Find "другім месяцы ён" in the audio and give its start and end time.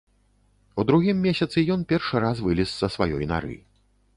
0.91-1.83